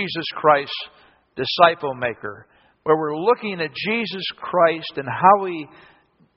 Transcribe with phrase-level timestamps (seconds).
[0.00, 0.70] Jesus Christ,
[1.34, 2.46] disciple maker,
[2.84, 5.66] where we're looking at Jesus Christ and how he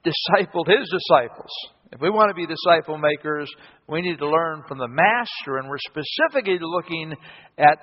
[0.04, 1.52] discipled his disciples.
[1.92, 3.47] If we want to be disciple makers,
[3.88, 7.13] we need to learn from the Master, and we're specifically looking
[7.60, 7.78] at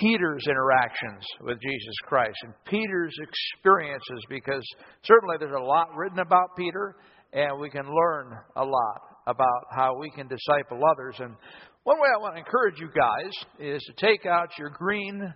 [0.00, 4.64] Peter's interactions with Jesus Christ and Peter's experiences because
[5.04, 6.96] certainly there's a lot written about Peter,
[7.32, 11.14] and we can learn a lot about how we can disciple others.
[11.20, 11.36] And
[11.84, 15.32] one way I want to encourage you guys is to take out your green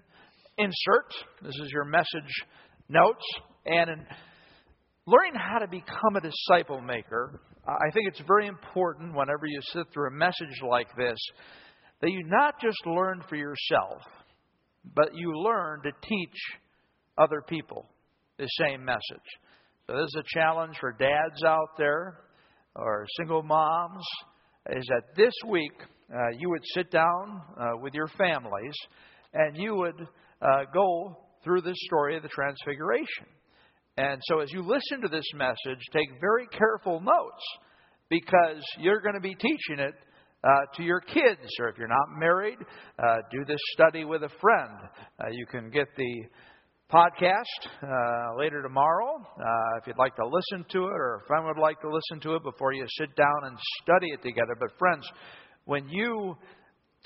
[0.58, 1.14] insert.
[1.42, 2.30] This is your message
[2.90, 3.24] notes.
[3.64, 4.06] And in
[5.06, 9.86] learning how to become a disciple maker, I think it's very important whenever you sit
[9.92, 11.18] through a message like this
[12.02, 14.02] that you not just learn for yourself,
[14.94, 16.36] but you learn to teach
[17.16, 17.86] other people
[18.36, 19.00] the same message.
[19.86, 22.18] So, this is a challenge for dads out there
[22.76, 24.04] or single moms
[24.70, 25.72] is that this week
[26.12, 28.74] uh, you would sit down uh, with your families
[29.32, 30.00] and you would
[30.42, 33.26] uh, go through this story of the Transfiguration.
[33.96, 37.44] And so, as you listen to this message, take very careful notes
[38.08, 39.94] because you're going to be teaching it
[40.42, 41.48] uh, to your kids.
[41.60, 42.58] Or if you're not married,
[42.98, 44.90] uh, do this study with a friend.
[45.20, 46.24] Uh, you can get the
[46.92, 47.42] podcast
[47.82, 51.58] uh, later tomorrow uh, if you'd like to listen to it, or a friend would
[51.58, 54.56] like to listen to it before you sit down and study it together.
[54.58, 55.08] But, friends,
[55.64, 56.36] when you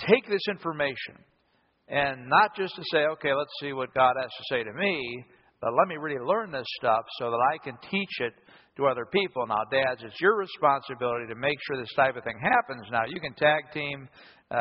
[0.06, 1.17] take this information
[1.89, 5.25] and not just to say, okay, let's see what God has to say to me,
[5.61, 8.34] but let me really learn this stuff so that I can teach it
[8.77, 9.47] to other people.
[9.47, 12.87] Now, dads, it's your responsibility to make sure this type of thing happens.
[12.92, 14.09] Now, you can tag team
[14.50, 14.61] uh,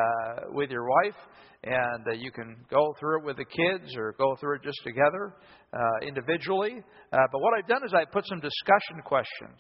[0.52, 1.20] with your wife,
[1.64, 4.80] and uh, you can go through it with the kids or go through it just
[4.84, 5.36] together
[5.74, 6.82] uh, individually.
[7.12, 9.60] Uh, but what I've done is I put some discussion questions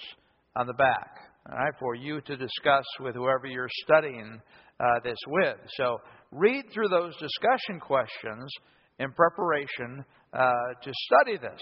[0.55, 4.41] on the back right, for you to discuss with whoever you're studying
[4.79, 5.57] uh, this with.
[5.77, 5.97] So
[6.31, 8.51] read through those discussion questions
[8.99, 10.51] in preparation uh,
[10.83, 11.59] to study this.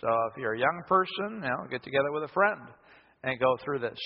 [0.00, 2.60] So if you're a young person, you know, get together with a friend
[3.24, 3.98] and go through this.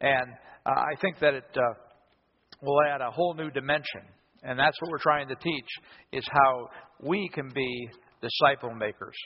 [0.00, 0.26] And
[0.64, 1.60] uh, I think that it uh,
[2.62, 4.02] will add a whole new dimension.
[4.42, 5.68] And that's what we're trying to teach
[6.12, 6.68] is how
[7.02, 7.88] we can be
[8.22, 9.16] disciple makers.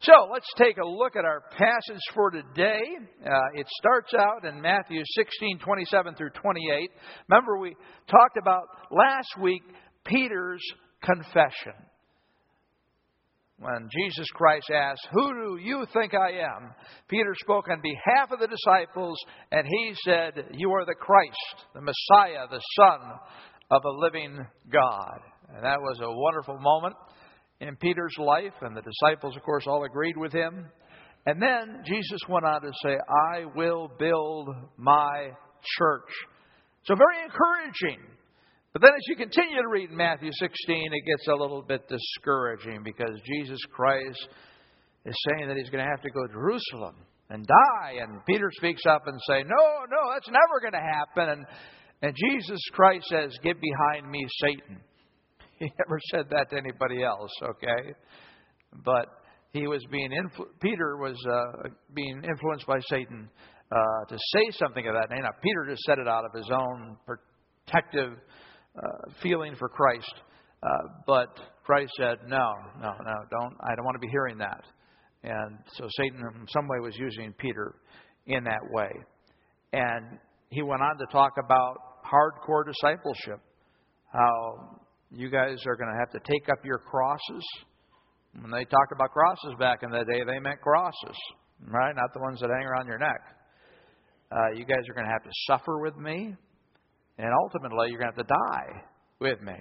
[0.00, 2.80] So let's take a look at our passage for today.
[3.24, 6.90] Uh, it starts out in Matthew 16, 27 through 28.
[7.28, 7.74] Remember, we
[8.08, 9.62] talked about last week
[10.04, 10.62] Peter's
[11.02, 11.74] confession.
[13.60, 16.72] When Jesus Christ asked, Who do you think I am?
[17.08, 19.18] Peter spoke on behalf of the disciples,
[19.50, 23.00] and he said, You are the Christ, the Messiah, the Son
[23.72, 25.18] of a living God.
[25.52, 26.94] And that was a wonderful moment
[27.60, 30.66] in Peter's life, and the disciples, of course, all agreed with him.
[31.26, 32.96] And then Jesus went on to say,
[33.34, 35.30] I will build my
[35.78, 36.10] church.
[36.84, 38.00] So, very encouraging.
[38.72, 42.82] But then, as you continue to read Matthew 16, it gets a little bit discouraging
[42.84, 44.28] because Jesus Christ
[45.04, 46.94] is saying that he's going to have to go to Jerusalem
[47.30, 48.00] and die.
[48.00, 51.38] And Peter speaks up and say, No, no, that's never going to happen.
[51.38, 51.46] And,
[52.02, 54.80] and Jesus Christ says, Get behind me, Satan.
[55.58, 57.94] He never said that to anybody else, okay?
[58.84, 59.06] But
[59.52, 63.28] he was being influ- Peter was uh, being influenced by Satan
[63.70, 65.22] uh, to say something of that nature.
[65.22, 68.12] Now, Peter just said it out of his own protective
[68.76, 70.14] uh, feeling for Christ,
[70.62, 70.68] uh,
[71.06, 71.28] but
[71.64, 73.56] Christ said, "No, no, no, don't.
[73.62, 74.62] I don't want to be hearing that."
[75.22, 77.74] And so Satan, in some way, was using Peter
[78.26, 78.90] in that way.
[79.72, 80.18] And
[80.50, 83.40] he went on to talk about hardcore discipleship,
[84.12, 84.80] how
[85.10, 87.44] you guys are going to have to take up your crosses.
[88.40, 91.16] When they talked about crosses back in the day, they meant crosses,
[91.66, 91.94] right?
[91.96, 93.20] Not the ones that hang around your neck.
[94.30, 96.34] Uh, you guys are going to have to suffer with me,
[97.18, 98.82] and ultimately, you're going to have to die
[99.20, 99.56] with me.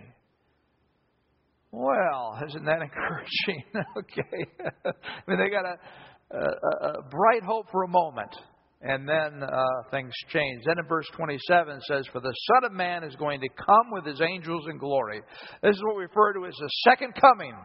[1.71, 3.63] Well, isn't that encouraging?
[3.97, 4.45] okay.
[4.85, 8.35] I mean, they got a, a, a bright hope for a moment.
[8.81, 10.63] And then uh, things change.
[10.65, 14.05] Then in verse 27 says, For the Son of Man is going to come with
[14.05, 15.21] his angels in glory.
[15.63, 17.55] This is what we refer to as the second coming.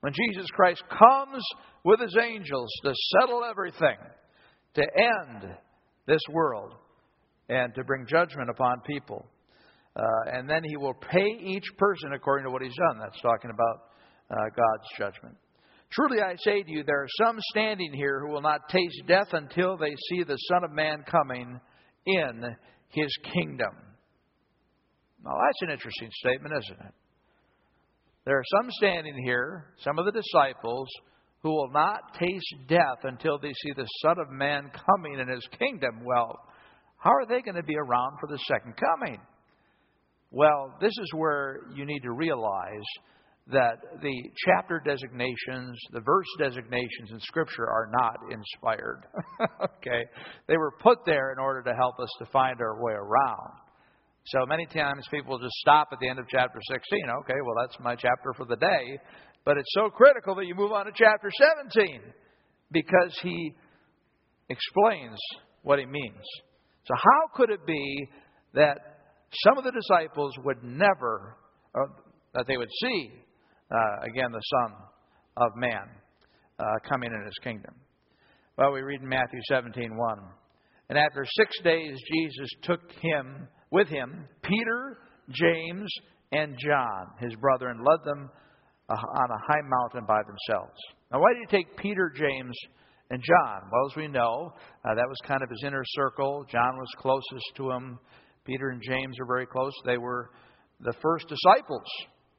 [0.00, 1.44] When Jesus Christ comes
[1.84, 3.96] with his angels to settle everything,
[4.74, 5.54] to end
[6.06, 6.74] this world,
[7.48, 9.26] and to bring judgment upon people.
[9.96, 10.02] Uh,
[10.32, 13.00] and then he will pay each person according to what he's done.
[13.00, 13.88] That's talking about
[14.30, 15.36] uh, God's judgment.
[15.90, 19.32] Truly I say to you, there are some standing here who will not taste death
[19.32, 21.58] until they see the Son of Man coming
[22.06, 22.56] in
[22.90, 23.74] his kingdom.
[25.24, 26.94] Now, that's an interesting statement, isn't it?
[28.24, 30.88] There are some standing here, some of the disciples,
[31.42, 35.46] who will not taste death until they see the Son of Man coming in his
[35.58, 36.02] kingdom.
[36.04, 36.38] Well,
[36.98, 39.20] how are they going to be around for the second coming?
[40.30, 42.84] Well, this is where you need to realize
[43.50, 49.04] that the chapter designations, the verse designations in Scripture are not inspired.
[49.64, 50.04] okay?
[50.46, 53.52] They were put there in order to help us to find our way around.
[54.26, 57.00] So many times people just stop at the end of chapter 16.
[57.20, 58.98] Okay, well, that's my chapter for the day.
[59.46, 61.30] But it's so critical that you move on to chapter
[61.72, 62.00] 17
[62.70, 63.54] because he
[64.50, 65.16] explains
[65.62, 66.24] what he means.
[66.84, 68.08] So, how could it be
[68.52, 68.76] that
[69.44, 71.36] some of the disciples would never,
[72.34, 73.10] that they would see
[73.70, 74.72] uh, again the Son
[75.36, 75.88] of Man
[76.58, 77.74] uh, coming in his kingdom?
[78.56, 80.18] Well, we read in Matthew 17 1.
[80.90, 84.98] And after six days, Jesus took him with him, Peter,
[85.30, 85.88] James,
[86.32, 88.30] and John, his brother, and led them
[88.88, 90.74] uh, on a high mountain by themselves.
[91.12, 92.56] Now, why did he take Peter, James,
[93.10, 93.62] and John?
[93.70, 94.52] Well, as we know,
[94.84, 96.44] uh, that was kind of his inner circle.
[96.50, 97.98] John was closest to him.
[98.44, 99.72] Peter and James are very close.
[99.84, 100.30] They were
[100.80, 101.86] the first disciples,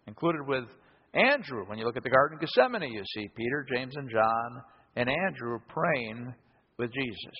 [0.07, 0.65] included with
[1.13, 1.65] Andrew.
[1.67, 4.61] When you look at the Garden of Gethsemane, you see Peter, James, and John,
[4.95, 6.33] and Andrew praying
[6.77, 7.35] with Jesus.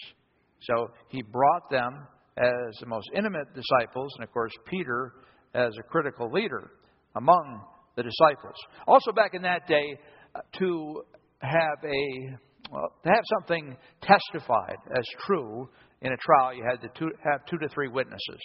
[0.62, 1.94] So he brought them
[2.38, 5.14] as the most intimate disciples, and of course, Peter
[5.54, 6.72] as a critical leader
[7.16, 7.62] among
[7.96, 8.56] the disciples.
[8.88, 9.98] Also, back in that day,
[10.36, 11.02] uh, to
[11.42, 12.38] have a
[12.72, 15.68] well, to have something testified as true
[16.02, 18.40] in a trial, you had to two, have two to three witnesses.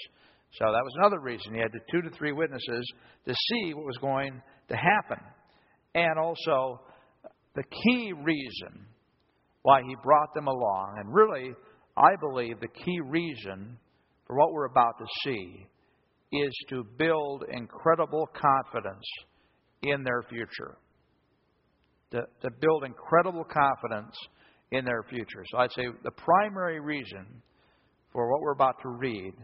[0.59, 1.55] So that was another reason.
[1.55, 2.93] You had to two to three witnesses
[3.27, 5.23] to see what was going to happen.
[5.95, 6.81] And also,
[7.55, 8.87] the key reason
[9.63, 11.55] why he brought them along, and really,
[11.97, 13.79] I believe the key reason
[14.27, 15.67] for what we're about to see
[16.33, 19.05] is to build incredible confidence
[19.83, 20.77] in their future.
[22.11, 24.17] To, to build incredible confidence
[24.71, 25.45] in their future.
[25.51, 27.27] So I'd say the primary reason
[28.13, 29.35] for what we're about to read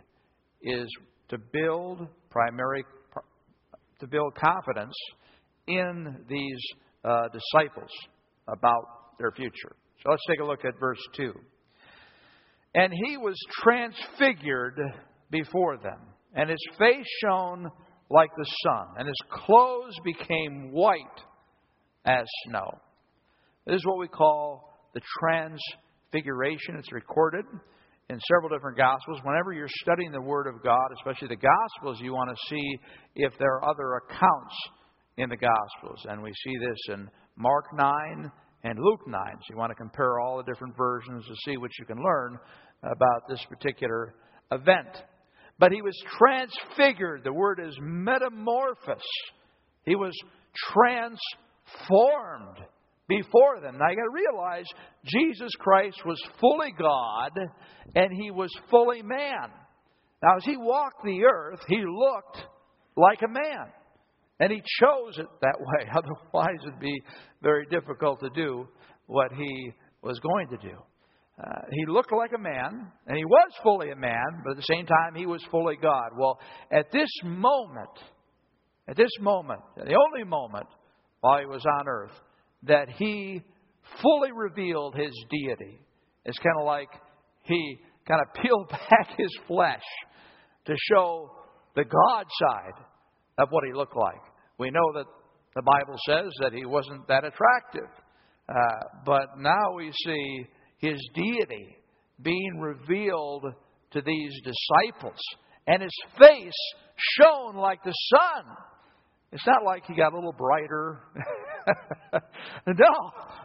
[0.63, 0.89] is
[1.29, 2.85] to build primary
[4.01, 4.95] to build confidence
[5.67, 6.61] in these
[7.05, 7.91] uh, disciples
[8.49, 9.77] about their future.
[10.03, 11.33] So let's take a look at verse 2.
[12.75, 14.81] And he was transfigured
[15.31, 16.01] before them,
[16.35, 17.71] and his face shone
[18.11, 20.99] like the sun, and his clothes became white
[22.05, 22.81] as snow.
[23.67, 26.77] This is what we call the transfiguration.
[26.77, 27.45] It's recorded
[28.11, 29.21] in several different Gospels.
[29.23, 32.79] Whenever you're studying the Word of God, especially the Gospels, you want to see
[33.15, 34.55] if there are other accounts
[35.17, 36.05] in the Gospels.
[36.09, 38.33] And we see this in Mark 9
[38.65, 39.15] and Luke 9.
[39.15, 42.37] So you want to compare all the different versions to see what you can learn
[42.83, 44.15] about this particular
[44.51, 45.05] event.
[45.61, 47.23] But he was transfigured.
[47.23, 48.99] The word is metamorphos.
[49.85, 50.15] He was
[50.73, 51.17] transformed
[53.11, 53.77] before them.
[53.77, 54.65] Now you got to realize
[55.05, 57.33] Jesus Christ was fully God
[57.95, 59.51] and he was fully man.
[60.23, 62.47] Now as he walked the earth, he looked
[62.97, 63.67] like a man.
[64.39, 65.91] And he chose it that way.
[65.95, 67.03] Otherwise, it'd be
[67.43, 68.67] very difficult to do
[69.07, 69.73] what he
[70.03, 70.77] was going to do.
[71.43, 74.63] Uh, he looked like a man, and he was fully a man, but at the
[74.63, 76.11] same time, he was fully God.
[76.19, 76.39] Well,
[76.71, 77.91] at this moment,
[78.89, 80.67] at this moment, the only moment
[81.21, 82.13] while he was on earth,
[82.65, 83.43] that he
[84.03, 85.81] fully revealed his deity.
[86.25, 86.89] It's kind of like
[87.43, 89.83] he kind of peeled back his flesh
[90.67, 91.31] to show
[91.75, 92.85] the God side
[93.39, 94.21] of what he looked like.
[94.59, 95.07] We know that
[95.55, 97.91] the Bible says that he wasn't that attractive.
[98.49, 98.55] Uh,
[99.05, 100.47] but now we see
[100.79, 101.77] his deity
[102.23, 103.45] being revealed
[103.93, 105.19] to these disciples.
[105.67, 106.53] And his face
[106.97, 108.45] shone like the sun.
[109.33, 111.01] It's not like he got a little brighter.
[112.67, 112.73] no,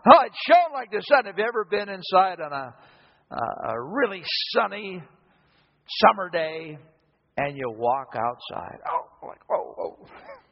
[0.06, 1.26] no, it shone like the sun.
[1.26, 2.74] Have you ever been inside on a,
[3.70, 5.02] a really sunny
[5.88, 6.78] summer day
[7.38, 8.80] and you walk outside?
[8.90, 9.74] Oh, like, whoa,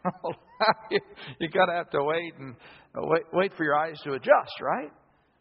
[0.03, 0.31] whoa.
[0.91, 0.99] you,
[1.39, 2.55] you kind of have to wait and
[2.95, 4.91] uh, wait, wait for your eyes to adjust, right?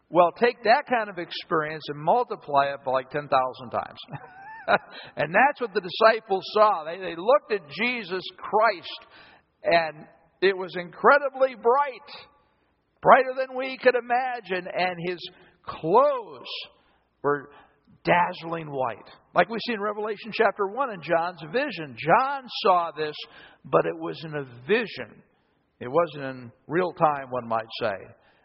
[0.09, 3.29] Well, take that kind of experience and multiply it by like 10,000
[3.69, 3.99] times.
[5.17, 6.83] and that's what the disciples saw.
[6.85, 9.07] They, they looked at Jesus Christ,
[9.63, 10.05] and
[10.41, 12.27] it was incredibly bright,
[13.01, 15.19] brighter than we could imagine, and his
[15.65, 16.47] clothes
[17.21, 17.49] were
[18.03, 19.09] dazzling white.
[19.33, 21.95] Like we see in Revelation chapter 1 in John's vision.
[21.97, 23.15] John saw this,
[23.63, 25.23] but it was in a vision.
[25.79, 27.95] It wasn't in real time, one might say.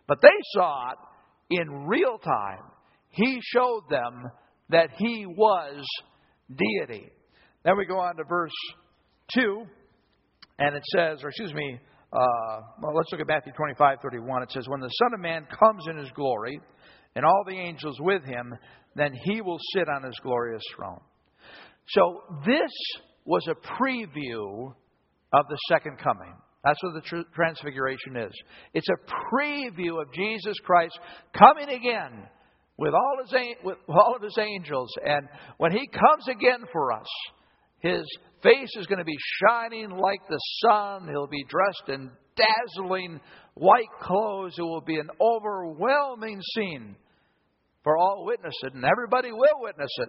[0.07, 0.99] But they saw it
[1.61, 2.63] in real time.
[3.11, 4.31] He showed them
[4.71, 5.85] that he was
[6.49, 7.11] deity.
[7.65, 8.53] Then we go on to verse
[9.35, 9.67] 2,
[10.59, 11.79] and it says, or excuse me,
[12.13, 14.43] uh, well, let's look at Matthew 25, 31.
[14.43, 16.59] It says, When the Son of Man comes in his glory,
[17.15, 18.55] and all the angels with him,
[18.95, 21.01] then he will sit on his glorious throne.
[21.89, 22.71] So this
[23.25, 24.73] was a preview
[25.33, 26.35] of the second coming.
[26.65, 28.33] That's what the transfiguration is.
[28.75, 30.99] It's a preview of Jesus Christ
[31.37, 32.29] coming again
[32.77, 34.91] with all, his, with all of his angels.
[35.05, 37.07] And when he comes again for us,
[37.81, 38.05] his
[38.43, 41.09] face is going to be shining like the sun.
[41.09, 43.21] He'll be dressed in dazzling
[43.55, 44.55] white clothes.
[44.59, 46.97] It will be an overwhelming scene
[47.85, 50.09] for all witness it, and everybody will witness it,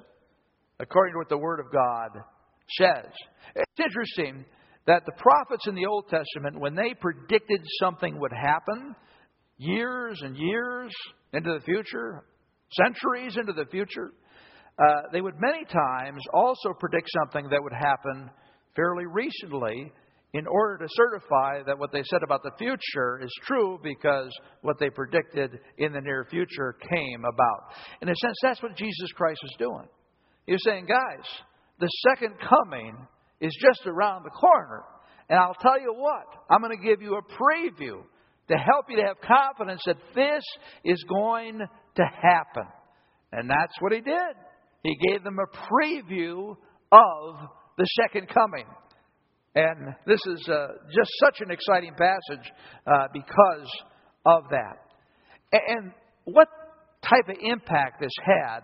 [0.79, 2.09] according to what the Word of God
[2.77, 3.11] says.
[3.55, 4.45] It's interesting
[4.85, 8.95] that the prophets in the Old Testament, when they predicted something would happen,
[9.57, 10.91] years and years
[11.33, 12.23] into the future,
[12.71, 14.11] centuries into the future,
[14.79, 18.29] uh, they would many times also predict something that would happen
[18.75, 19.91] fairly recently
[20.33, 24.29] in order to certify that what they said about the future is true because
[24.61, 27.73] what they predicted in the near future came about.
[28.01, 29.87] In a sense, that's what Jesus Christ is doing.
[30.45, 31.25] He was saying, guys,
[31.79, 32.95] the second coming
[33.41, 34.83] is just around the corner.
[35.29, 38.01] And I'll tell you what, I'm going to give you a preview
[38.49, 40.43] to help you to have confidence that this
[40.83, 42.67] is going to happen.
[43.31, 44.35] And that's what he did.
[44.83, 46.55] He gave them a preview
[46.91, 47.35] of
[47.77, 48.65] the second coming.
[49.55, 52.51] And this is uh, just such an exciting passage
[52.85, 53.69] uh, because
[54.25, 54.77] of that.
[55.51, 55.91] And
[56.25, 56.47] what
[57.03, 58.59] type of impact this had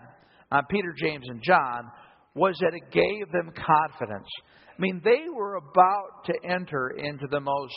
[0.50, 1.90] on Peter, James, and John
[2.34, 4.28] was that it gave them confidence.
[4.70, 7.74] I mean, they were about to enter into the most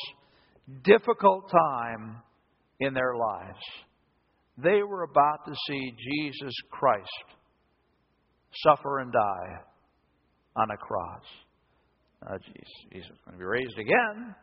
[0.83, 2.17] difficult time
[2.79, 3.59] in their lives.
[4.57, 7.38] They were about to see Jesus Christ
[8.63, 9.61] suffer and die
[10.55, 11.23] on a cross.
[12.27, 12.37] Uh,
[12.91, 14.35] Jesus is going to be raised again.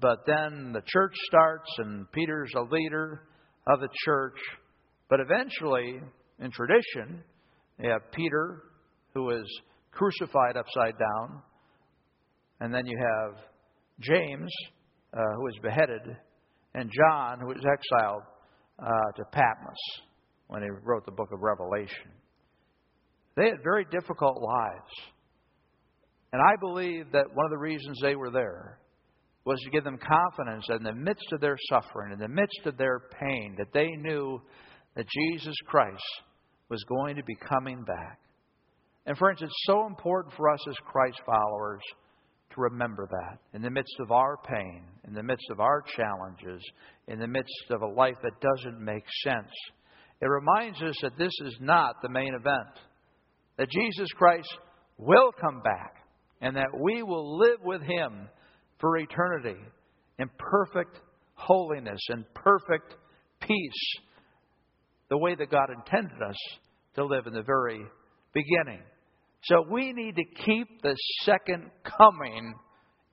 [0.00, 3.22] But then the church starts, and Peter's a leader
[3.66, 4.36] of the church.
[5.08, 6.00] But eventually,
[6.40, 7.22] in tradition,
[7.82, 8.64] you have Peter,
[9.14, 9.46] who is
[9.92, 11.42] crucified upside down.
[12.60, 13.44] And then you have
[14.00, 14.52] James,
[15.14, 16.02] uh, who was beheaded,
[16.74, 18.22] and John, who is exiled
[18.78, 18.84] uh,
[19.16, 19.76] to Patmos
[20.48, 22.12] when he wrote the book of Revelation.
[23.38, 25.12] They had very difficult lives.
[26.32, 28.80] And I believe that one of the reasons they were there
[29.44, 32.66] was to give them confidence that in the midst of their suffering, in the midst
[32.66, 34.42] of their pain, that they knew
[34.96, 36.02] that Jesus Christ
[36.68, 38.18] was going to be coming back.
[39.06, 41.80] And friends, it's so important for us as Christ followers
[42.54, 46.62] to remember that in the midst of our pain, in the midst of our challenges,
[47.06, 49.52] in the midst of a life that doesn't make sense.
[50.20, 52.74] It reminds us that this is not the main event,
[53.58, 54.48] that Jesus Christ
[54.96, 55.96] will come back
[56.40, 58.28] and that we will live with Him
[58.80, 59.58] for eternity
[60.18, 61.00] in perfect
[61.34, 62.94] holiness and perfect
[63.40, 63.94] peace,
[65.10, 66.36] the way that God intended us
[66.94, 67.80] to live in the very
[68.32, 68.80] beginning.
[69.44, 72.54] So we need to keep the second coming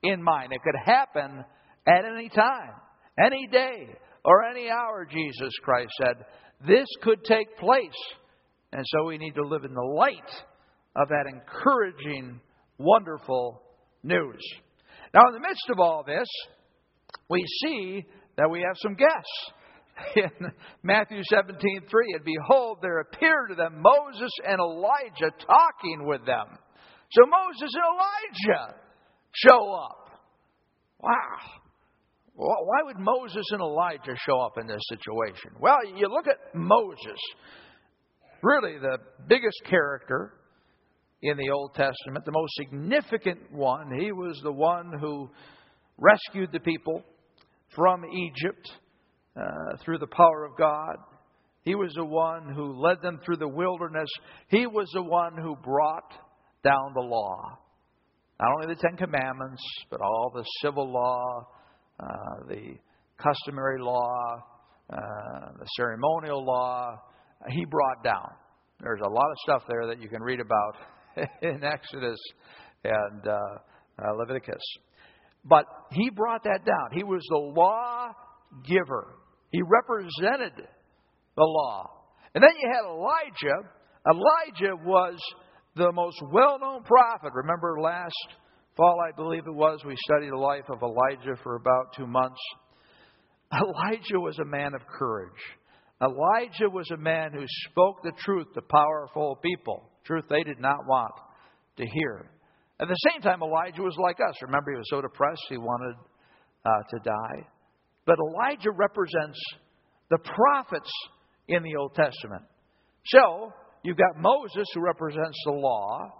[0.02, 0.52] in mind.
[0.52, 1.44] It could happen
[1.86, 2.72] at any time,
[3.18, 3.86] any day,
[4.24, 6.24] or any hour, Jesus Christ said.
[6.66, 7.90] This could take place.
[8.72, 10.30] And so we need to live in the light
[10.96, 12.40] of that encouraging
[12.78, 13.62] wonderful
[14.02, 14.42] news.
[15.14, 16.28] Now, in the midst of all this,
[17.28, 18.04] we see
[18.36, 19.50] that we have some guests.
[20.16, 21.58] In Matthew 17,
[21.90, 26.44] 3, and behold, there appeared to them Moses and Elijah talking with them.
[27.12, 28.74] So Moses and Elijah
[29.32, 30.10] show up.
[31.00, 31.12] Wow.
[32.34, 35.52] Why would Moses and Elijah show up in this situation?
[35.58, 37.18] Well, you look at Moses,
[38.42, 40.32] really the biggest character
[41.22, 43.98] in the Old Testament, the most significant one.
[43.98, 45.30] He was the one who
[45.98, 47.02] rescued the people
[47.74, 48.70] from Egypt
[49.36, 50.96] uh, through the power of God.
[51.62, 54.08] He was the one who led them through the wilderness.
[54.48, 56.12] He was the one who brought
[56.62, 57.58] down the law.
[58.38, 61.48] Not only the Ten Commandments, but all the civil law,
[61.98, 62.76] uh, the
[63.18, 64.36] customary law,
[64.90, 67.00] uh, the ceremonial law,
[67.50, 68.30] he brought down.
[68.80, 70.76] There's a lot of stuff there that you can read about
[71.42, 72.18] in Exodus
[72.84, 74.62] and uh, uh, Leviticus.
[75.44, 76.90] But he brought that down.
[76.92, 78.08] He was the law
[78.68, 79.16] giver,
[79.50, 80.52] he represented
[81.36, 81.90] the law.
[82.34, 83.70] And then you had Elijah.
[84.06, 85.18] Elijah was
[85.74, 87.32] the most well known prophet.
[87.34, 88.14] Remember last
[88.76, 92.40] fall, I believe it was, we studied the life of Elijah for about two months.
[93.52, 95.32] Elijah was a man of courage.
[96.02, 100.86] Elijah was a man who spoke the truth to powerful people truth they did not
[100.86, 101.12] want
[101.78, 102.30] to hear.
[102.78, 104.34] At the same time, Elijah was like us.
[104.42, 105.96] Remember, he was so depressed he wanted
[106.64, 107.48] uh, to die.
[108.04, 109.38] But Elijah represents
[110.10, 110.90] the prophets
[111.48, 112.42] in the Old Testament.
[113.06, 116.12] So, you've got Moses who represents the law,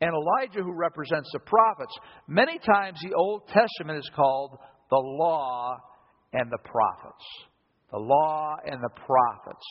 [0.00, 1.96] and Elijah who represents the prophets.
[2.26, 4.58] Many times the Old Testament is called
[4.90, 5.76] the law
[6.32, 7.24] and the prophets.
[7.90, 9.66] The law and the prophets.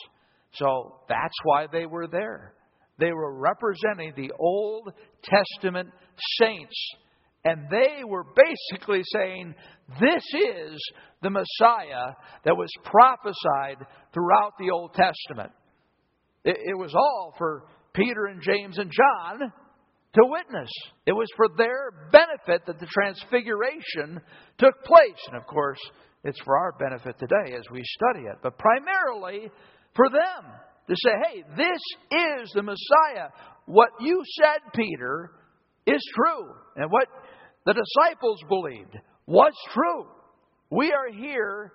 [0.54, 2.54] So that's why they were there.
[2.98, 4.92] They were representing the Old
[5.22, 5.90] Testament
[6.38, 6.76] saints.
[7.44, 9.54] And they were basically saying,
[10.00, 10.80] This is
[11.22, 12.12] the Messiah
[12.44, 15.52] that was prophesied throughout the Old Testament.
[16.44, 19.52] It, it was all for Peter and James and John
[20.14, 20.70] to witness.
[21.06, 24.20] It was for their benefit that the transfiguration
[24.58, 25.20] took place.
[25.26, 25.80] And of course,
[26.24, 28.38] it's for our benefit today as we study it.
[28.42, 29.50] But primarily
[29.94, 30.52] for them
[30.88, 33.28] to say, hey, this is the Messiah.
[33.66, 35.30] What you said, Peter,
[35.86, 36.50] is true.
[36.76, 37.08] And what
[37.66, 40.06] the disciples believed was true.
[40.70, 41.72] We are here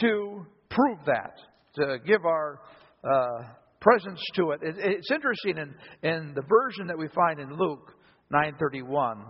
[0.00, 1.32] to prove that,
[1.76, 2.60] to give our
[3.04, 3.48] uh,
[3.80, 4.60] presence to it.
[4.62, 4.76] it.
[4.78, 7.92] It's interesting in, in the version that we find in Luke
[8.32, 9.22] 9:31.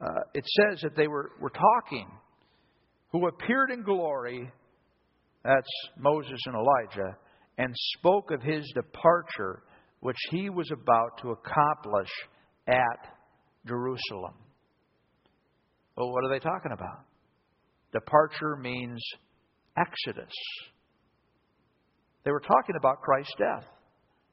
[0.00, 2.08] Uh, it says that they were, were talking,
[3.14, 4.50] who appeared in glory.
[5.44, 7.16] That's Moses and Elijah
[7.56, 9.62] and spoke of his departure,
[10.00, 12.10] which he was about to accomplish
[12.66, 13.14] at
[13.68, 14.34] Jerusalem.
[15.96, 17.04] Well, what are they talking about?
[17.92, 19.00] Departure means
[19.78, 20.32] exodus.
[22.24, 23.64] They were talking about Christ's death.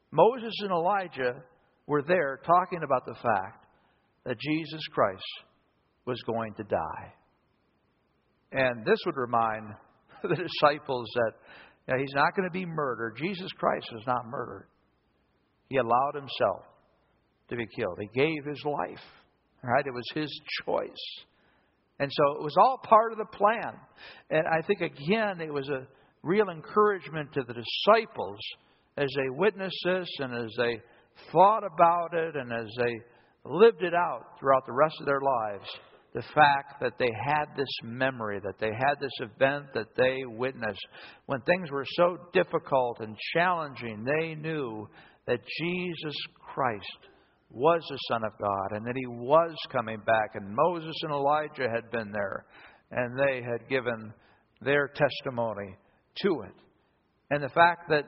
[0.09, 1.43] Moses and Elijah
[1.85, 3.67] were there talking about the fact
[4.25, 5.21] that Jesus Christ
[6.07, 7.13] was going to die.
[8.51, 9.73] And this would remind
[10.23, 11.31] the disciples that
[11.87, 13.17] now, he's not going to be murdered.
[13.17, 14.67] Jesus Christ was not murdered.
[15.69, 16.65] He allowed himself
[17.49, 17.97] to be killed.
[17.99, 19.03] He gave his life.
[19.63, 19.85] Right?
[19.85, 21.25] It was his choice.
[21.99, 23.73] And so it was all part of the plan.
[24.29, 25.87] And I think, again, it was a
[26.23, 28.39] real encouragement to the disciples
[28.97, 30.79] as they witnessed this and as they
[31.31, 32.93] thought about it and as they
[33.43, 35.67] lived it out throughout the rest of their lives
[36.13, 40.85] the fact that they had this memory, that they had this event that they witnessed.
[41.25, 44.89] When things were so difficult and challenging, they knew
[45.27, 46.15] that Jesus
[46.53, 47.07] Christ
[47.49, 50.31] was the Son of God and that He was coming back.
[50.35, 52.45] And Moses and Elijah had been there
[52.91, 54.13] and they had given
[54.61, 55.77] their testimony
[56.23, 56.55] to it.
[57.29, 58.05] And the fact that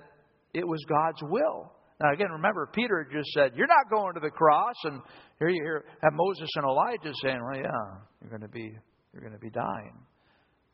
[0.53, 1.71] it was God's will
[2.03, 4.75] now, again, remember, Peter just said, You're not going to the cross.
[4.83, 5.01] And
[5.39, 8.77] here you hear have Moses and Elijah saying, Well, yeah, you're going to be,
[9.13, 9.97] you're going to be dying.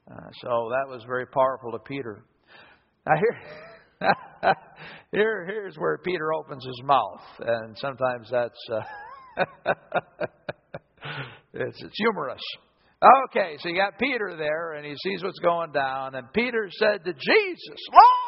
[0.10, 2.24] Uh, so that was very powerful to Peter.
[3.06, 3.38] Now, here,
[5.12, 7.22] here, here's where Peter opens his mouth.
[7.42, 8.60] And sometimes that's.
[8.72, 8.82] Uh,
[11.54, 12.42] it's, it's humorous.
[13.30, 16.16] Okay, so you got Peter there, and he sees what's going down.
[16.16, 18.19] And Peter said to Jesus, Lord!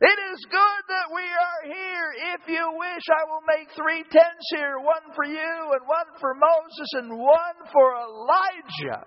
[0.00, 2.14] It is good that we are here.
[2.32, 6.32] If you wish, I will make three tents here one for you, and one for
[6.32, 9.04] Moses, and one for Elijah.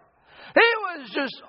[0.53, 1.41] He was just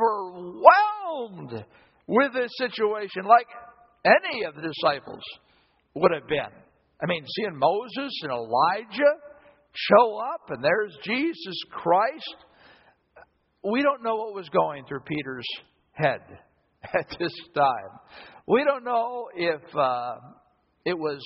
[0.00, 1.64] overwhelmed
[2.06, 3.48] with this situation, like
[4.06, 5.22] any of the disciples
[5.94, 6.48] would have been.
[7.02, 9.14] I mean, seeing Moses and Elijah
[9.74, 12.36] show up, and there's Jesus Christ.
[13.62, 15.48] We don't know what was going through Peter's
[15.92, 16.22] head
[16.94, 17.98] at this time.
[18.46, 20.16] We don't know if uh,
[20.84, 21.18] it was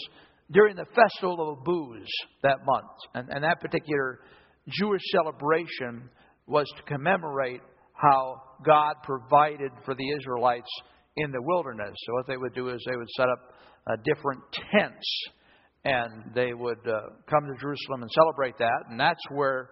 [0.51, 2.11] during the festival of booths
[2.43, 4.21] that month, and, and that particular
[4.69, 6.09] Jewish celebration
[6.47, 7.61] was to commemorate
[7.93, 10.71] how God provided for the Israelites
[11.17, 11.95] in the wilderness.
[12.07, 13.39] So what they would do is they would set up
[13.87, 15.23] uh, different tents,
[15.85, 19.71] and they would uh, come to Jerusalem and celebrate that, and that's where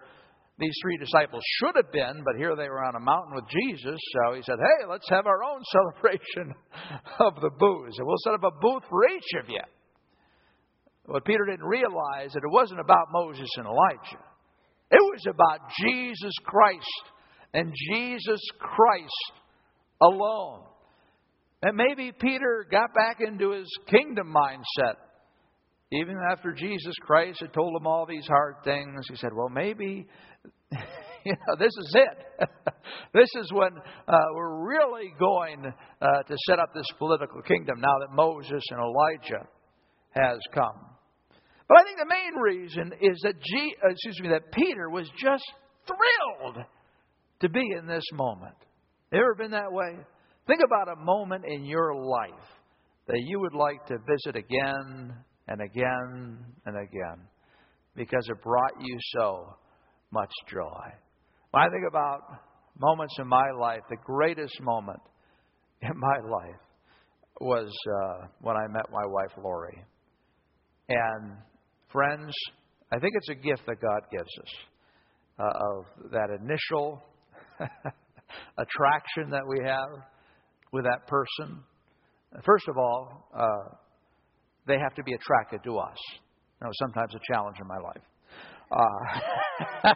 [0.59, 3.99] these three disciples should have been, but here they were on a mountain with Jesus.
[4.13, 6.55] So he said, Hey, let's have our own celebration
[7.19, 7.97] of the booths.
[7.97, 9.61] And we'll set up a booth for each of you.
[11.05, 14.23] What Peter didn't realize that it wasn't about Moses and Elijah.
[14.89, 17.03] It was about Jesus Christ
[17.53, 19.33] and Jesus Christ
[20.01, 20.63] alone.
[21.61, 24.95] And maybe Peter got back into his kingdom mindset.
[25.91, 30.05] Even after Jesus Christ had told him all these hard things, he said, Well, maybe
[31.25, 32.49] you know, this is it.
[33.13, 33.71] this is when
[34.07, 35.65] uh, we're really going
[36.01, 39.47] uh, to set up this political kingdom now that Moses and Elijah
[40.11, 40.87] has come.
[41.67, 45.09] But I think the main reason is that G, uh, excuse me that Peter was
[45.21, 45.43] just
[45.85, 46.65] thrilled
[47.41, 48.55] to be in this moment.
[49.13, 49.97] Ever been that way?
[50.47, 52.31] Think about a moment in your life
[53.07, 55.13] that you would like to visit again
[55.47, 57.27] and again and again
[57.95, 59.55] because it brought you so
[60.11, 60.93] much joy.
[61.51, 62.21] When I think about
[62.79, 64.99] moments in my life, the greatest moment
[65.81, 66.61] in my life
[67.39, 69.83] was uh, when I met my wife, Lori.
[70.89, 71.33] And
[71.91, 72.33] friends,
[72.91, 74.53] I think it's a gift that God gives us
[75.39, 77.03] uh, of that initial
[78.57, 79.89] attraction that we have
[80.71, 81.63] with that person.
[82.45, 83.75] First of all, uh,
[84.67, 85.97] they have to be attracted to us.
[86.61, 88.01] That was sometimes a challenge in my life.
[88.69, 88.75] Uh,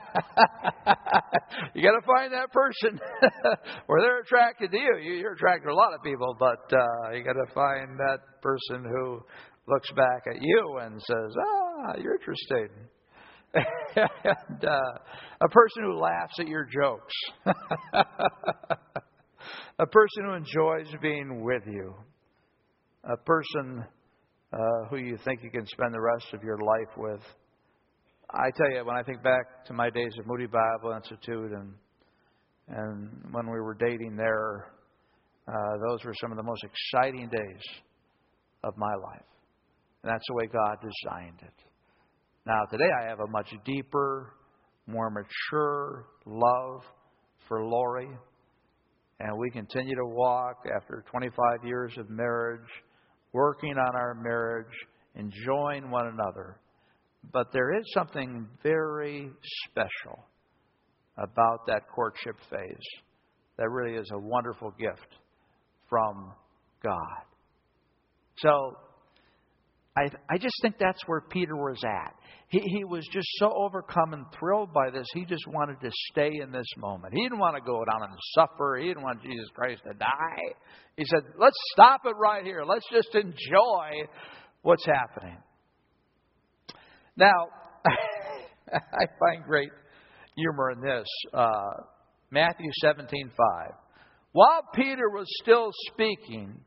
[1.74, 3.00] you got to find that person
[3.88, 4.98] where they're attracted to you.
[5.18, 8.86] You're attracted to a lot of people, but uh, you got to find that person
[8.86, 9.22] who
[9.68, 12.70] looks back at you and says, "Ah, you're interesting."
[13.96, 14.80] and uh,
[15.42, 17.14] a person who laughs at your jokes,
[19.80, 21.94] a person who enjoys being with you,
[23.04, 23.86] a person
[24.54, 27.22] uh, who you think you can spend the rest of your life with.
[28.30, 31.74] I tell you, when I think back to my days at Moody Bible Institute and
[32.68, 34.72] and when we were dating there,
[35.48, 37.82] uh, those were some of the most exciting days
[38.64, 39.26] of my life.
[40.04, 41.54] And that's the way God designed it.
[42.46, 44.34] Now, today I have a much deeper,
[44.88, 46.84] more mature love
[47.48, 48.10] for Lori.
[49.20, 51.36] And we continue to walk after 25
[51.66, 52.68] years of marriage,
[53.34, 54.74] working on our marriage,
[55.16, 56.58] enjoying one another.
[57.32, 59.30] But there is something very
[59.70, 60.26] special
[61.18, 63.02] about that courtship phase
[63.58, 65.16] that really is a wonderful gift
[65.90, 66.34] from
[66.82, 67.24] God.
[68.38, 68.78] So,
[69.96, 72.16] I, I just think that's where Peter was at.
[72.48, 76.32] He, he was just so overcome and thrilled by this, he just wanted to stay
[76.42, 77.14] in this moment.
[77.14, 78.78] He didn't want to go down and suffer.
[78.80, 80.56] He didn't want Jesus Christ to die.
[80.96, 82.64] He said, let's stop it right here.
[82.66, 84.08] Let's just enjoy
[84.62, 85.38] what's happening.
[87.18, 87.48] Now,
[87.86, 89.72] I find great
[90.36, 91.08] humor in this.
[91.34, 91.84] Uh,
[92.32, 93.72] Matthew 17 5.
[94.32, 96.62] While Peter was still speaking,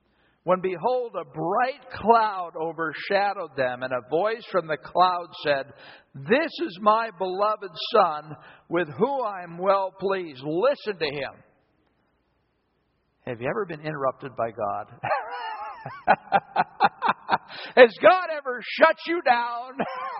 [0.44, 5.64] when behold, a bright cloud overshadowed them, and a voice from the cloud said,
[6.14, 8.36] This is my beloved Son,
[8.68, 10.42] with whom I am well pleased.
[10.44, 11.32] Listen to him.
[13.26, 14.86] Have you ever been interrupted by God?
[17.76, 19.72] Has God ever shut you down?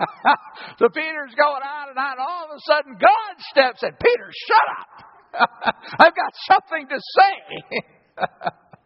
[0.79, 2.13] so Peter's going on and on.
[2.13, 3.91] And all of a sudden, God steps in.
[3.91, 4.89] Peter, shut up.
[5.99, 7.35] I've got something to say.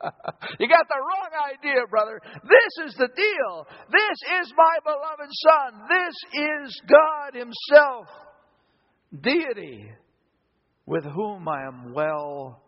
[0.60, 2.20] you got the wrong idea, brother.
[2.42, 3.66] This is the deal.
[3.90, 5.82] This is my beloved Son.
[5.88, 8.06] This is God Himself,
[9.20, 9.90] deity,
[10.86, 12.62] with whom I am well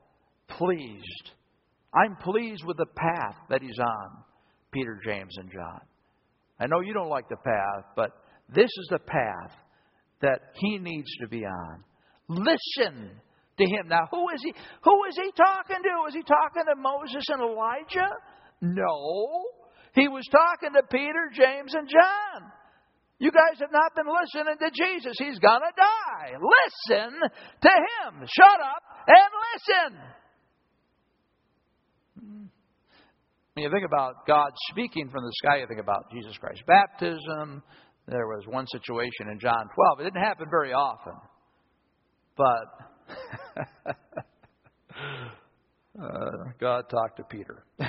[0.49, 1.31] pleased.
[1.95, 4.25] I'm pleased with the path that He's on,
[4.73, 5.81] Peter, James, and John.
[6.59, 8.11] I know you don't like the path, but
[8.55, 9.53] this is the path
[10.21, 11.85] that He needs to be on.
[12.29, 13.11] Listen
[13.61, 13.89] to him.
[13.89, 14.53] Now, who is he?
[14.85, 15.95] Who is he talking to?
[16.09, 18.11] Is he talking to Moses and Elijah?
[18.61, 19.45] No.
[19.95, 22.51] He was talking to Peter, James, and John.
[23.19, 25.15] You guys have not been listening to Jesus.
[25.19, 26.41] He's going to die.
[26.41, 28.25] Listen to him.
[28.25, 30.01] Shut up and listen.
[33.55, 37.63] When you think about God speaking from the sky, you think about Jesus Christ's baptism.
[38.07, 40.01] There was one situation in John 12.
[40.01, 41.15] It didn't happen very often.
[42.37, 42.90] But
[46.03, 47.65] uh, God talked to Peter.
[47.79, 47.87] you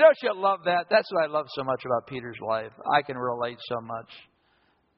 [0.00, 0.86] know, you love that.
[0.90, 2.72] That's what I love so much about Peter's life.
[2.92, 4.10] I can relate so much.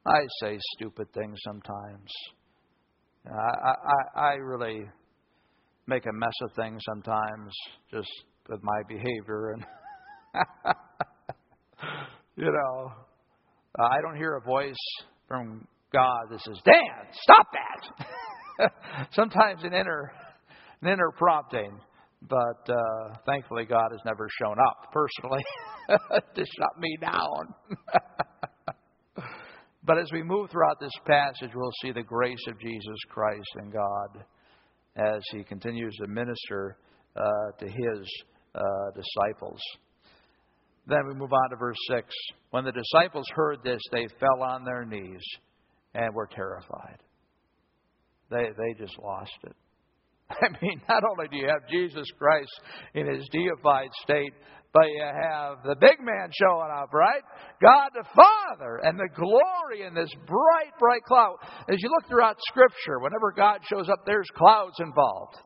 [0.06, 2.10] I say stupid things sometimes.
[3.26, 3.72] I,
[4.16, 4.84] I, I really
[5.86, 7.52] make a mess of things sometimes,
[7.90, 8.08] just
[8.48, 9.64] with my behavior, and
[12.36, 12.92] you know,
[13.78, 14.74] I don't hear a voice
[15.26, 18.06] from God that says, "Dan, stop that."
[19.12, 20.12] sometimes an inner,
[20.82, 21.78] an inner prompting.
[22.22, 25.44] But uh, thankfully, God has never shown up personally
[25.88, 27.54] to shut me down.
[29.84, 33.72] but as we move throughout this passage, we'll see the grace of Jesus Christ and
[33.72, 34.24] God
[34.96, 36.78] as He continues to minister
[37.16, 38.08] uh, to His
[38.54, 39.60] uh, disciples.
[40.86, 42.08] Then we move on to verse 6.
[42.50, 45.22] When the disciples heard this, they fell on their knees
[45.94, 46.98] and were terrified.
[48.30, 49.56] They, they just lost it.
[50.30, 52.50] I mean, not only do you have Jesus Christ
[52.94, 54.32] in his deified state,
[54.72, 57.22] but you have the big man showing up, right?
[57.62, 61.36] God the Father and the glory in this bright, bright cloud.
[61.70, 65.36] As you look throughout Scripture, whenever God shows up, there's clouds involved.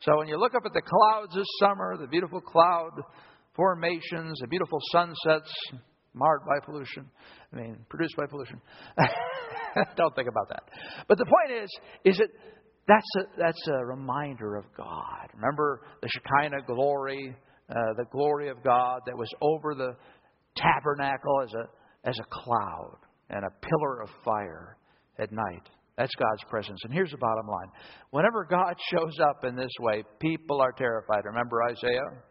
[0.00, 2.90] So when you look up at the clouds this summer, the beautiful cloud
[3.54, 5.52] formations, the beautiful sunsets
[6.14, 7.06] marred by pollution,
[7.52, 8.60] I mean, produced by pollution.
[9.96, 10.62] Don't think about that.
[11.08, 11.70] But the point is,
[12.04, 12.28] is that
[12.86, 15.28] that's a, that's a reminder of God.
[15.34, 17.34] Remember the Shekinah glory,
[17.70, 19.94] uh, the glory of God that was over the
[20.56, 22.98] tabernacle as a, as a cloud
[23.30, 24.76] and a pillar of fire
[25.18, 25.68] at night.
[25.96, 26.80] That's God's presence.
[26.84, 27.68] And here's the bottom line
[28.10, 31.24] whenever God shows up in this way, people are terrified.
[31.24, 32.22] Remember Isaiah?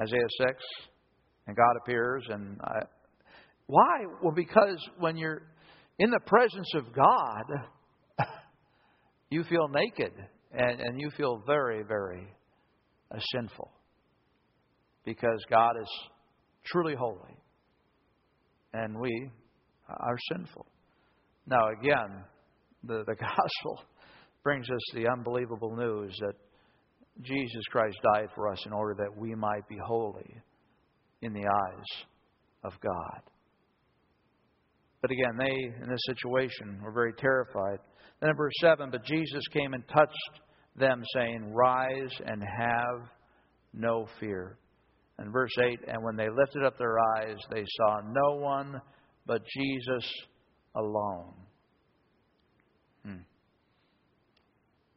[0.00, 0.54] Isaiah 6?
[1.48, 2.24] And God appears.
[2.28, 2.60] And
[3.68, 4.06] why?
[4.22, 5.42] Well, because when you're
[5.98, 7.44] in the presence of God,
[9.30, 10.12] you feel naked
[10.52, 12.26] and, and you feel very, very
[13.14, 13.70] uh, sinful.
[15.04, 15.88] Because God is
[16.64, 17.36] truly holy.
[18.72, 19.30] And we
[19.86, 20.66] are sinful.
[21.46, 22.24] Now, again,
[22.84, 23.84] the, the gospel
[24.42, 26.34] brings us the unbelievable news that
[27.22, 30.40] Jesus Christ died for us in order that we might be holy
[31.20, 32.06] in the eyes
[32.64, 33.22] of God.
[35.00, 37.78] But again, they, in this situation, were very terrified.
[38.20, 40.40] Then in verse 7, but Jesus came and touched
[40.76, 43.08] them, saying, Rise and have
[43.72, 44.58] no fear.
[45.18, 48.80] And verse 8, and when they lifted up their eyes, they saw no one
[49.26, 50.12] but Jesus
[50.76, 51.34] alone.
[53.04, 53.10] Hmm.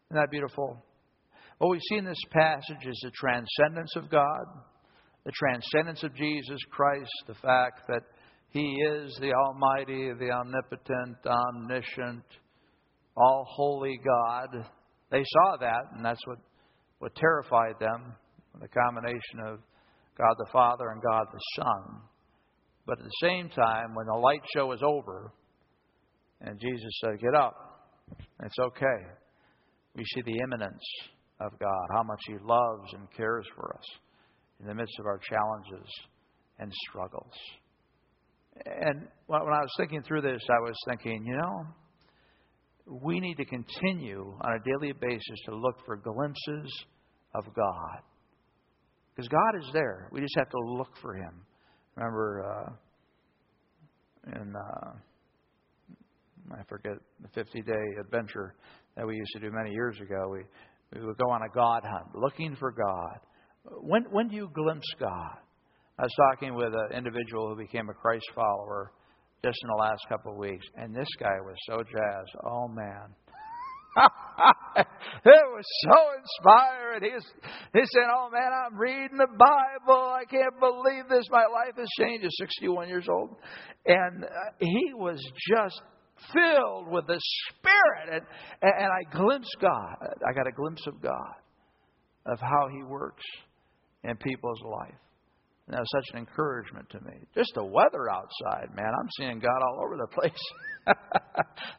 [0.09, 0.83] Isn't that beautiful?
[1.57, 4.45] What we see in this passage is the transcendence of God,
[5.25, 8.01] the transcendence of Jesus Christ, the fact that
[8.51, 12.23] He is the Almighty, the omnipotent, omniscient,
[13.15, 14.65] all holy God.
[15.09, 16.37] They saw that, and that's what,
[16.99, 18.15] what terrified them
[18.59, 19.59] the combination of
[20.17, 22.01] God the Father and God the Son.
[22.85, 25.33] But at the same time, when the light show was over,
[26.41, 27.55] and Jesus said, Get up,
[28.43, 29.07] it's okay.
[29.95, 30.83] We see the immanence
[31.39, 33.85] of God, how much He loves and cares for us
[34.59, 35.89] in the midst of our challenges
[36.59, 37.33] and struggles.
[38.65, 41.65] And when I was thinking through this, I was thinking, you know,
[43.03, 46.85] we need to continue on a daily basis to look for glimpses
[47.35, 47.99] of God.
[49.15, 50.09] Because God is there.
[50.11, 51.45] We just have to look for Him.
[51.95, 52.71] Remember uh,
[54.41, 54.91] in, uh,
[56.53, 58.55] I forget, the 50 day adventure
[58.95, 60.43] that we used to do many years ago, we,
[60.93, 63.19] we would go on a God hunt, looking for God.
[63.81, 65.37] When, when do you glimpse God?
[65.99, 68.91] I was talking with an individual who became a Christ follower
[69.43, 72.35] just in the last couple of weeks, and this guy was so jazzed.
[72.45, 73.15] Oh, man.
[73.97, 74.85] it
[75.25, 77.03] was so inspiring.
[77.03, 77.25] He, was,
[77.73, 80.13] he said, Oh man, I'm reading the Bible.
[80.15, 81.25] I can't believe this.
[81.29, 82.23] My life has changed.
[82.23, 83.35] He's 61 years old.
[83.85, 84.27] And uh,
[84.59, 85.81] he was just
[86.33, 88.23] filled with the Spirit.
[88.61, 89.95] And, and I glimpsed God.
[90.01, 91.35] I got a glimpse of God,
[92.27, 93.23] of how He works
[94.03, 94.95] in people's life.
[95.67, 97.13] And that was such an encouragement to me.
[97.35, 98.91] Just the weather outside, man.
[98.99, 100.43] I'm seeing God all over the place.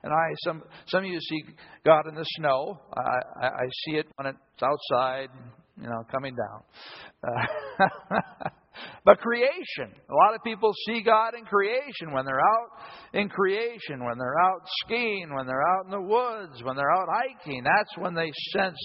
[0.02, 1.42] and I, some, some of you see
[1.84, 2.80] God in the snow.
[2.94, 5.28] I, I, I see it when it's outside,
[5.80, 6.62] you know, coming down.
[7.26, 8.48] Uh,
[9.04, 12.68] but creation, a lot of people see God in creation when they're out
[13.14, 17.08] in creation, when they're out skiing, when they're out in the woods, when they're out
[17.10, 17.64] hiking.
[17.64, 18.78] That's when they sense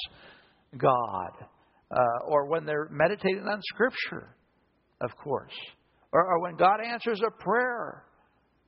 [0.75, 1.31] God.
[1.89, 4.35] Uh, or when they're meditating on Scripture,
[5.01, 5.53] of course.
[6.11, 8.03] Or, or when God answers a prayer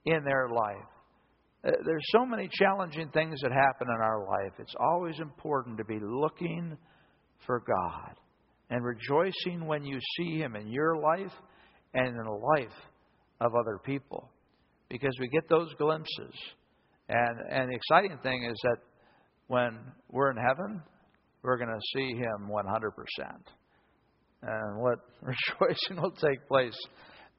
[0.06, 0.88] in their life.
[1.66, 4.54] Uh, there's so many challenging things that happen in our life.
[4.60, 6.78] It's always important to be looking
[7.46, 8.16] for God
[8.70, 11.34] and rejoicing when you see Him in your life
[11.94, 12.78] and in the life
[13.42, 14.30] of other people.
[14.90, 16.34] Because we get those glimpses.
[17.10, 18.78] And, and the exciting thing is that
[19.48, 20.82] when we're in heaven,
[21.42, 22.90] we're going to see Him 100%.
[24.42, 26.78] And what rejoicing will take place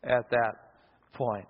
[0.04, 0.54] at that
[1.14, 1.46] point.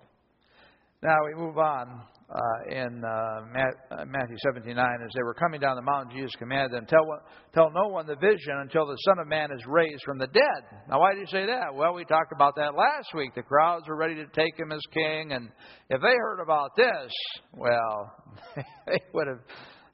[1.03, 5.59] Now we move on uh, in uh, uh Matthew 17 9, as they were coming
[5.59, 7.05] down the mountain, Jesus commanded them, tell,
[7.53, 10.63] tell no one the vision until the Son of Man is raised from the dead.
[10.87, 11.73] Now, why did he say that?
[11.73, 13.35] Well, we talked about that last week.
[13.35, 15.49] The crowds were ready to take him as king, and
[15.89, 17.11] if they heard about this,
[17.53, 18.13] well,
[18.85, 19.41] they would have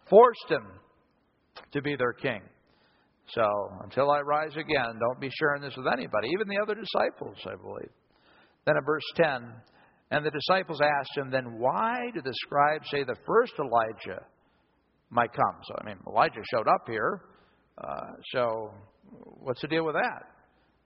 [0.10, 0.68] forced him
[1.72, 2.42] to be their king.
[3.30, 3.44] So,
[3.84, 7.56] until I rise again, don't be sharing this with anybody, even the other disciples, I
[7.62, 7.92] believe.
[8.66, 9.54] Then in verse 10,
[10.12, 14.24] and the disciples asked him, Then why do the scribes say the first Elijah
[15.10, 15.56] might come?
[15.68, 17.22] So, I mean, Elijah showed up here.
[17.78, 18.72] Uh, so,
[19.42, 20.24] what's the deal with that?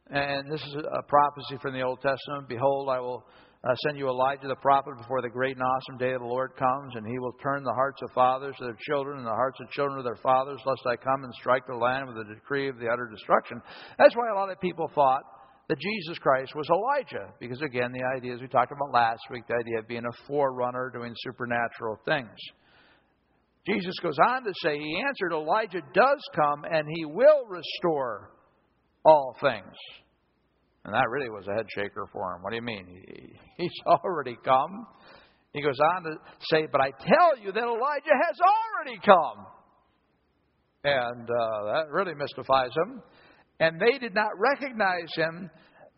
[0.09, 2.49] And this is a prophecy from the Old Testament.
[2.49, 3.23] Behold, I will
[3.63, 6.51] uh, send you Elijah the prophet before the great and awesome day of the Lord
[6.57, 9.59] comes, and he will turn the hearts of fathers to their children and the hearts
[9.61, 12.69] of children to their fathers, lest I come and strike the land with a decree
[12.69, 13.61] of the utter destruction.
[13.99, 15.21] That's why a lot of people thought
[15.69, 17.31] that Jesus Christ was Elijah.
[17.39, 20.27] Because again, the idea, as we talked about last week, the idea of being a
[20.27, 22.35] forerunner doing supernatural things.
[23.67, 28.31] Jesus goes on to say, He answered, Elijah does come and he will restore
[29.05, 29.75] all things.
[30.83, 32.41] And that really was a head shaker for him.
[32.41, 32.87] What do you mean?
[32.87, 34.87] He, he's already come.
[35.53, 36.11] He goes on to
[36.49, 39.45] say, But I tell you that Elijah has already come.
[40.83, 43.01] And uh, that really mystifies him.
[43.59, 45.51] And they did not recognize him,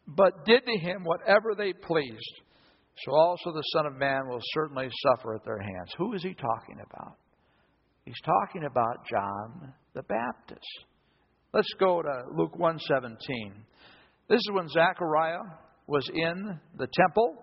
[0.07, 2.41] but did to him whatever they pleased.
[3.05, 5.93] So also the Son of Man will certainly suffer at their hands.
[5.97, 7.17] Who is he talking about?
[8.05, 10.85] He's talking about John the Baptist.
[11.53, 13.17] Let's go to Luke 1:17.
[14.29, 15.43] This is when Zechariah
[15.87, 17.35] was in the temple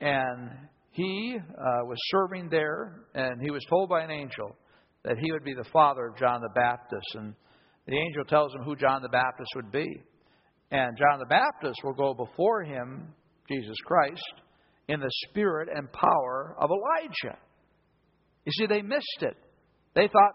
[0.00, 0.50] and
[0.90, 4.56] he uh, was serving there and he was told by an angel
[5.04, 7.34] that he would be the father of John the Baptist and
[7.86, 9.86] the angel tells him who John the Baptist would be.
[10.70, 13.12] And John the Baptist will go before him,
[13.48, 14.22] Jesus Christ,
[14.88, 17.38] in the spirit and power of Elijah.
[18.44, 19.36] You see, they missed it.
[19.94, 20.34] They thought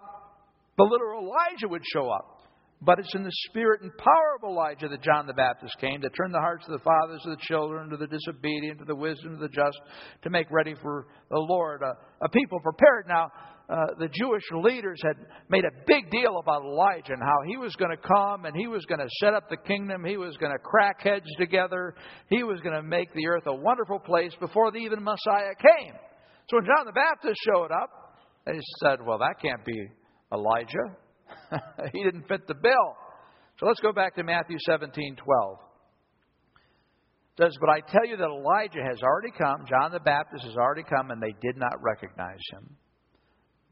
[0.78, 2.35] the literal Elijah would show up.
[2.82, 6.10] But it's in the spirit and power of Elijah that John the Baptist came to
[6.10, 9.34] turn the hearts of the fathers to the children, to the disobedient, to the wisdom
[9.34, 9.80] of the just,
[10.24, 13.06] to make ready for the Lord a, a people prepared.
[13.08, 13.32] Now,
[13.68, 15.16] uh, the Jewish leaders had
[15.50, 18.68] made a big deal about Elijah and how he was going to come and he
[18.68, 20.04] was going to set up the kingdom.
[20.06, 21.96] He was going to crack heads together.
[22.30, 25.94] He was going to make the earth a wonderful place before the even Messiah came.
[26.50, 27.90] So when John the Baptist showed up,
[28.46, 29.88] they said, Well, that can't be
[30.32, 30.96] Elijah.
[31.94, 32.96] he didn't fit the bill.
[33.60, 35.60] So let's go back to Matthew 17 12.
[37.38, 40.56] It says, But I tell you that Elijah has already come, John the Baptist has
[40.56, 42.76] already come, and they did not recognize him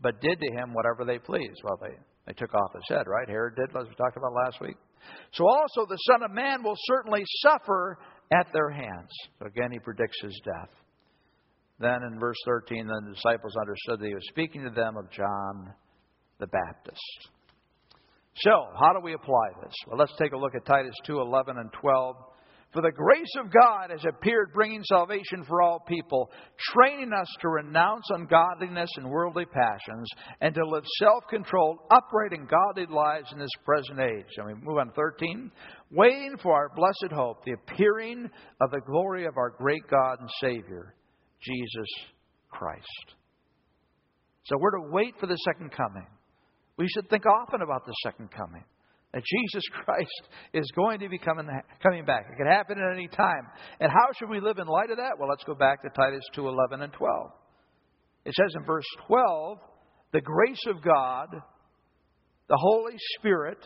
[0.03, 1.61] but did to him whatever they pleased.
[1.63, 1.95] Well, they,
[2.27, 3.27] they took off his head, right?
[3.27, 4.75] Herod did, as we talked about last week.
[5.31, 7.97] So also the Son of Man will certainly suffer
[8.31, 9.09] at their hands.
[9.39, 10.69] So again, he predicts his death.
[11.79, 15.09] Then in verse 13, then the disciples understood that he was speaking to them of
[15.09, 15.73] John
[16.39, 17.29] the Baptist.
[18.37, 19.73] So, how do we apply this?
[19.87, 22.15] Well, let's take a look at Titus 2 11 and 12.
[22.73, 26.31] For the grace of God has appeared, bringing salvation for all people,
[26.73, 30.09] training us to renounce ungodliness and worldly passions,
[30.41, 34.25] and to live self controlled, upright, and godly lives in this present age.
[34.37, 35.51] And we move on to 13.
[35.91, 38.27] Waiting for our blessed hope, the appearing
[38.59, 40.95] of the glory of our great God and Savior,
[41.43, 41.87] Jesus
[42.49, 43.15] Christ.
[44.45, 46.07] So we're to wait for the second coming.
[46.77, 48.63] We should think often about the second coming
[49.13, 51.47] that Jesus Christ is going to be coming,
[51.81, 52.25] coming back.
[52.31, 53.47] It can happen at any time.
[53.79, 55.13] And how should we live in light of that?
[55.19, 57.31] Well, let's go back to Titus 2 11 and 12.
[58.25, 59.57] It says in verse 12,
[60.13, 61.27] the grace of God,
[62.47, 63.57] the Holy Spirit,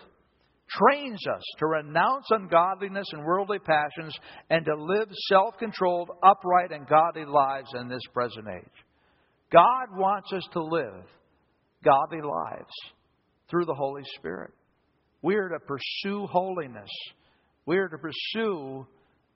[0.70, 4.14] trains us to renounce ungodliness and worldly passions
[4.50, 8.86] and to live self controlled, upright, and godly lives in this present age.
[9.52, 11.06] God wants us to live
[11.86, 12.74] godly lives
[13.50, 14.52] through the Holy Spirit.
[15.22, 16.90] We are to pursue holiness.
[17.66, 18.88] We are to pursue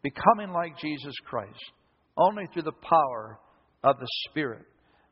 [0.03, 1.59] becoming like Jesus Christ
[2.17, 3.39] only through the power
[3.83, 4.65] of the Spirit.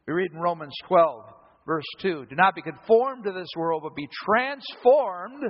[0.07, 1.23] We read in Romans 12,
[1.65, 5.43] verse 2 Do not be conformed to this world, but be transformed.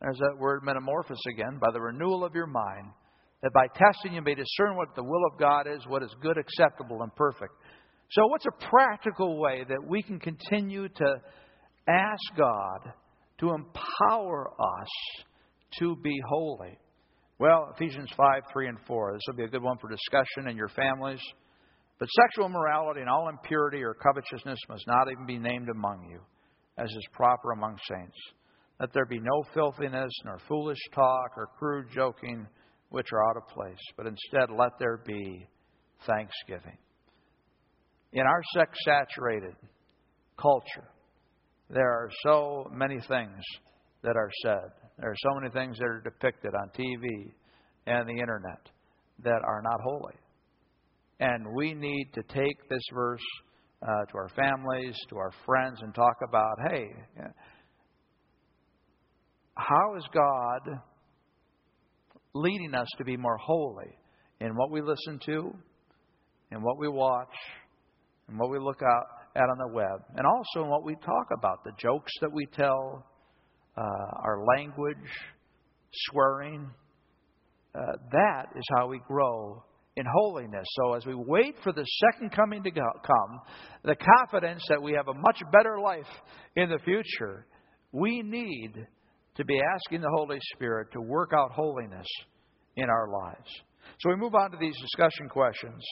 [0.00, 2.86] There's that word metamorphosis again, by the renewal of your mind,
[3.42, 6.38] that by testing you may discern what the will of God is, what is good,
[6.38, 7.52] acceptable, and perfect.
[8.10, 11.16] So, what's a practical way that we can continue to
[11.88, 12.92] ask God
[13.40, 15.24] to empower us
[15.78, 16.78] to be holy.
[17.38, 19.12] Well, Ephesians 5, 3, and 4.
[19.12, 21.20] This will be a good one for discussion in your families.
[21.98, 26.20] But sexual immorality and all impurity or covetousness must not even be named among you,
[26.76, 28.16] as is proper among saints.
[28.80, 32.46] Let there be no filthiness, nor foolish talk, or crude joking,
[32.90, 35.46] which are out of place, but instead let there be
[36.06, 36.78] thanksgiving.
[38.12, 39.56] In our sex saturated
[40.40, 40.88] culture,
[41.70, 43.42] there are so many things
[44.02, 44.70] that are said.
[44.98, 47.32] There are so many things that are depicted on TV
[47.86, 48.68] and the internet
[49.22, 50.14] that are not holy.
[51.20, 53.20] And we need to take this verse
[53.82, 56.86] uh, to our families, to our friends, and talk about hey,
[59.56, 60.80] how is God
[62.34, 63.98] leading us to be more holy
[64.40, 65.52] in what we listen to,
[66.52, 67.34] in what we watch,
[68.28, 71.28] and what we look out out on the web, and also in what we talk
[71.36, 73.06] about the jokes that we tell,
[73.76, 73.80] uh,
[74.24, 74.96] our language,
[75.92, 76.68] swearing.
[77.74, 77.80] Uh,
[78.12, 79.62] that is how we grow
[79.96, 80.66] in holiness.
[80.80, 83.40] So, as we wait for the second coming to come,
[83.84, 86.06] the confidence that we have a much better life
[86.56, 87.46] in the future,
[87.92, 88.72] we need
[89.36, 92.06] to be asking the Holy Spirit to work out holiness
[92.76, 93.48] in our lives.
[94.00, 95.84] So, we move on to these discussion questions.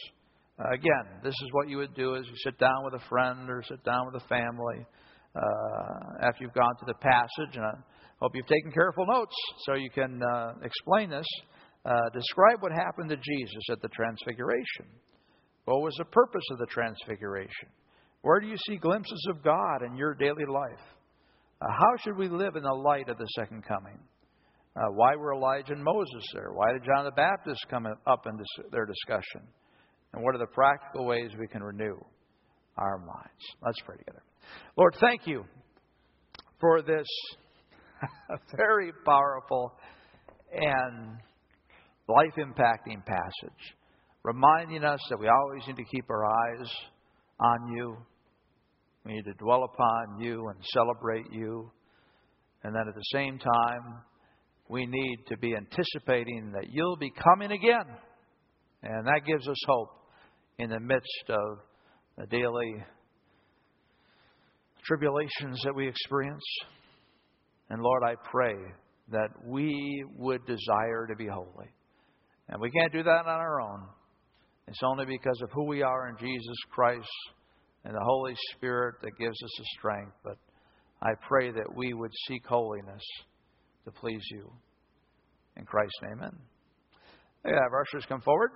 [0.59, 3.51] Uh, again, this is what you would do: is you sit down with a friend
[3.51, 4.87] or sit down with a family
[5.35, 7.75] uh, after you've gone through the passage, and I
[8.21, 9.35] hope you've taken careful notes
[9.67, 11.27] so you can uh, explain this.
[11.85, 14.87] Uh, describe what happened to Jesus at the Transfiguration.
[15.67, 17.69] What was the purpose of the transfiguration?
[18.23, 20.85] Where do you see glimpses of God in your daily life?
[21.61, 23.99] Uh, how should we live in the light of the second coming?
[24.95, 26.53] Why were Elijah and Moses there?
[26.53, 29.49] Why did John the Baptist come up in this, their discussion?
[30.17, 31.95] And what are the practical ways we can renew
[32.79, 33.45] our minds?
[33.63, 34.23] Let's pray together.
[34.75, 35.45] Lord, thank you
[36.59, 37.07] for this
[38.57, 39.75] very powerful
[40.51, 41.19] and
[42.09, 43.75] life impacting passage,
[44.23, 46.67] reminding us that we always need to keep our eyes
[47.39, 47.99] on you.
[49.05, 51.71] We need to dwell upon you and celebrate you.
[52.65, 54.01] And then at the same time,
[54.71, 57.99] we need to be anticipating that you'll be coming again.
[58.83, 59.91] And that gives us hope
[60.59, 61.59] in the midst of
[62.19, 62.85] the daily
[64.85, 66.45] tribulations that we experience.
[67.71, 68.55] And Lord, I pray
[69.11, 71.69] that we would desire to be holy.
[72.49, 73.83] And we can't do that on our own.
[74.69, 77.09] It's only because of who we are in Jesus Christ
[77.85, 80.13] and the Holy Spirit that gives us the strength.
[80.25, 80.37] But
[81.03, 83.03] I pray that we would seek holiness
[83.85, 84.51] to please you.
[85.57, 86.37] In Christ's name, amen.
[87.45, 88.51] Yeah, have ushers come forward.